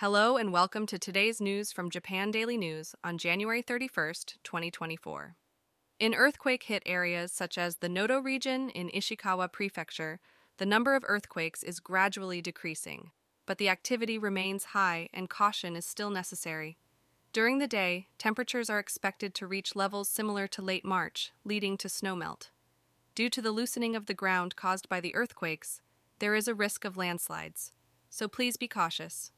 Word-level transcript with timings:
Hello 0.00 0.38
and 0.38 0.50
welcome 0.50 0.86
to 0.86 0.98
today's 0.98 1.42
news 1.42 1.72
from 1.72 1.90
Japan 1.90 2.30
Daily 2.30 2.56
News 2.56 2.94
on 3.04 3.18
January 3.18 3.62
31st, 3.62 4.36
2024. 4.42 5.36
In 5.98 6.14
earthquake 6.14 6.62
hit 6.62 6.82
areas 6.86 7.32
such 7.32 7.58
as 7.58 7.76
the 7.76 7.88
Noto 7.90 8.18
region 8.18 8.70
in 8.70 8.88
Ishikawa 8.88 9.52
Prefecture, 9.52 10.18
the 10.56 10.64
number 10.64 10.94
of 10.94 11.04
earthquakes 11.06 11.62
is 11.62 11.80
gradually 11.80 12.40
decreasing, 12.40 13.10
but 13.44 13.58
the 13.58 13.68
activity 13.68 14.16
remains 14.16 14.72
high 14.72 15.10
and 15.12 15.28
caution 15.28 15.76
is 15.76 15.84
still 15.84 16.08
necessary. 16.08 16.78
During 17.34 17.58
the 17.58 17.68
day, 17.68 18.06
temperatures 18.16 18.70
are 18.70 18.78
expected 18.78 19.34
to 19.34 19.46
reach 19.46 19.76
levels 19.76 20.08
similar 20.08 20.46
to 20.46 20.62
late 20.62 20.82
March, 20.82 21.30
leading 21.44 21.76
to 21.76 21.88
snowmelt. 21.88 22.48
Due 23.14 23.28
to 23.28 23.42
the 23.42 23.52
loosening 23.52 23.94
of 23.94 24.06
the 24.06 24.14
ground 24.14 24.56
caused 24.56 24.88
by 24.88 24.98
the 24.98 25.14
earthquakes, 25.14 25.82
there 26.20 26.34
is 26.34 26.48
a 26.48 26.54
risk 26.54 26.86
of 26.86 26.96
landslides, 26.96 27.72
so 28.08 28.26
please 28.26 28.56
be 28.56 28.66
cautious. 28.66 29.30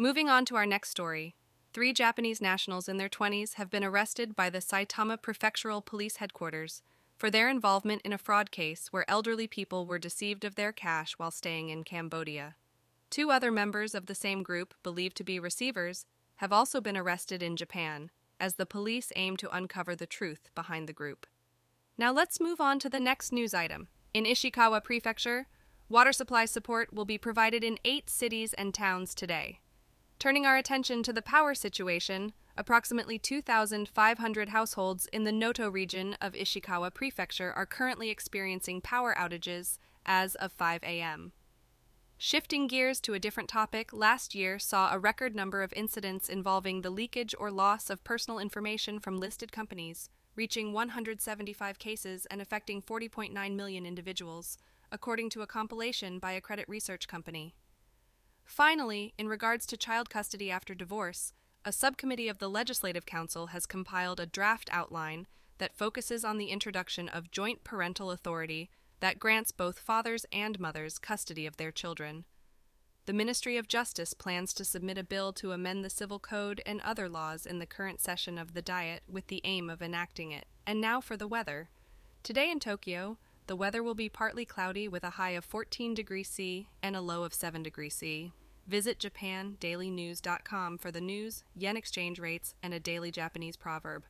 Moving 0.00 0.30
on 0.30 0.46
to 0.46 0.56
our 0.56 0.64
next 0.64 0.88
story. 0.88 1.34
Three 1.74 1.92
Japanese 1.92 2.40
nationals 2.40 2.88
in 2.88 2.96
their 2.96 3.10
20s 3.10 3.56
have 3.56 3.68
been 3.68 3.84
arrested 3.84 4.34
by 4.34 4.48
the 4.48 4.60
Saitama 4.60 5.18
Prefectural 5.18 5.84
Police 5.84 6.16
Headquarters 6.16 6.80
for 7.18 7.30
their 7.30 7.50
involvement 7.50 8.00
in 8.00 8.14
a 8.14 8.16
fraud 8.16 8.50
case 8.50 8.88
where 8.90 9.04
elderly 9.10 9.46
people 9.46 9.84
were 9.84 9.98
deceived 9.98 10.42
of 10.42 10.54
their 10.54 10.72
cash 10.72 11.18
while 11.18 11.30
staying 11.30 11.68
in 11.68 11.84
Cambodia. 11.84 12.54
Two 13.10 13.30
other 13.30 13.50
members 13.50 13.94
of 13.94 14.06
the 14.06 14.14
same 14.14 14.42
group, 14.42 14.72
believed 14.82 15.18
to 15.18 15.22
be 15.22 15.38
receivers, 15.38 16.06
have 16.36 16.50
also 16.50 16.80
been 16.80 16.96
arrested 16.96 17.42
in 17.42 17.54
Japan, 17.54 18.10
as 18.40 18.54
the 18.54 18.64
police 18.64 19.12
aim 19.16 19.36
to 19.36 19.54
uncover 19.54 19.94
the 19.94 20.06
truth 20.06 20.48
behind 20.54 20.88
the 20.88 20.94
group. 20.94 21.26
Now 21.98 22.10
let's 22.10 22.40
move 22.40 22.58
on 22.58 22.78
to 22.78 22.88
the 22.88 23.00
next 23.00 23.32
news 23.32 23.52
item. 23.52 23.88
In 24.14 24.24
Ishikawa 24.24 24.82
Prefecture, 24.82 25.46
water 25.90 26.14
supply 26.14 26.46
support 26.46 26.90
will 26.90 27.04
be 27.04 27.18
provided 27.18 27.62
in 27.62 27.76
eight 27.84 28.08
cities 28.08 28.54
and 28.54 28.72
towns 28.72 29.14
today. 29.14 29.60
Turning 30.20 30.44
our 30.44 30.58
attention 30.58 31.02
to 31.02 31.14
the 31.14 31.22
power 31.22 31.54
situation, 31.54 32.34
approximately 32.54 33.18
2,500 33.18 34.50
households 34.50 35.06
in 35.14 35.24
the 35.24 35.32
Noto 35.32 35.70
region 35.70 36.14
of 36.20 36.34
Ishikawa 36.34 36.92
Prefecture 36.92 37.50
are 37.54 37.64
currently 37.64 38.10
experiencing 38.10 38.82
power 38.82 39.14
outages 39.18 39.78
as 40.04 40.34
of 40.34 40.52
5 40.52 40.82
a.m. 40.82 41.32
Shifting 42.18 42.66
gears 42.66 43.00
to 43.00 43.14
a 43.14 43.18
different 43.18 43.48
topic, 43.48 43.94
last 43.94 44.34
year 44.34 44.58
saw 44.58 44.92
a 44.92 44.98
record 44.98 45.34
number 45.34 45.62
of 45.62 45.72
incidents 45.72 46.28
involving 46.28 46.82
the 46.82 46.90
leakage 46.90 47.34
or 47.40 47.50
loss 47.50 47.88
of 47.88 48.04
personal 48.04 48.38
information 48.38 49.00
from 49.00 49.18
listed 49.18 49.50
companies, 49.50 50.10
reaching 50.36 50.74
175 50.74 51.78
cases 51.78 52.26
and 52.26 52.42
affecting 52.42 52.82
40.9 52.82 53.56
million 53.56 53.86
individuals, 53.86 54.58
according 54.92 55.30
to 55.30 55.40
a 55.40 55.46
compilation 55.46 56.18
by 56.18 56.32
a 56.32 56.42
credit 56.42 56.68
research 56.68 57.08
company. 57.08 57.54
Finally, 58.50 59.14
in 59.16 59.28
regards 59.28 59.64
to 59.64 59.76
child 59.76 60.10
custody 60.10 60.50
after 60.50 60.74
divorce, 60.74 61.32
a 61.64 61.70
subcommittee 61.70 62.26
of 62.26 62.38
the 62.38 62.50
Legislative 62.50 63.06
Council 63.06 63.46
has 63.48 63.64
compiled 63.64 64.18
a 64.18 64.26
draft 64.26 64.68
outline 64.72 65.28
that 65.58 65.76
focuses 65.76 66.24
on 66.24 66.36
the 66.36 66.48
introduction 66.48 67.08
of 67.08 67.30
joint 67.30 67.62
parental 67.62 68.10
authority 68.10 68.68
that 68.98 69.20
grants 69.20 69.52
both 69.52 69.78
fathers 69.78 70.26
and 70.32 70.58
mothers 70.58 70.98
custody 70.98 71.46
of 71.46 71.58
their 71.58 71.70
children. 71.70 72.24
The 73.06 73.12
Ministry 73.12 73.56
of 73.56 73.68
Justice 73.68 74.14
plans 74.14 74.52
to 74.54 74.64
submit 74.64 74.98
a 74.98 75.04
bill 75.04 75.32
to 75.34 75.52
amend 75.52 75.84
the 75.84 75.88
Civil 75.88 76.18
Code 76.18 76.60
and 76.66 76.80
other 76.80 77.08
laws 77.08 77.46
in 77.46 77.60
the 77.60 77.66
current 77.66 78.00
session 78.00 78.36
of 78.36 78.54
the 78.54 78.62
Diet 78.62 79.04
with 79.08 79.28
the 79.28 79.42
aim 79.44 79.70
of 79.70 79.80
enacting 79.80 80.32
it. 80.32 80.46
And 80.66 80.80
now 80.80 81.00
for 81.00 81.16
the 81.16 81.28
weather. 81.28 81.68
Today 82.24 82.50
in 82.50 82.58
Tokyo, 82.58 83.16
the 83.50 83.56
weather 83.56 83.82
will 83.82 83.96
be 83.96 84.08
partly 84.08 84.44
cloudy 84.44 84.86
with 84.86 85.02
a 85.02 85.10
high 85.10 85.30
of 85.30 85.44
14 85.44 85.92
degrees 85.92 86.28
C 86.28 86.68
and 86.84 86.94
a 86.94 87.00
low 87.00 87.24
of 87.24 87.34
7 87.34 87.64
degrees 87.64 87.96
C. 87.96 88.30
Visit 88.68 89.00
JapanDailyNews.com 89.00 90.78
for 90.78 90.92
the 90.92 91.00
news, 91.00 91.42
yen 91.56 91.76
exchange 91.76 92.20
rates, 92.20 92.54
and 92.62 92.72
a 92.72 92.78
daily 92.78 93.10
Japanese 93.10 93.56
proverb. 93.56 94.04